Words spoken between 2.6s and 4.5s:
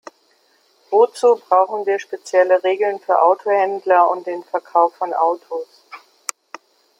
Regeln für Autohändler und den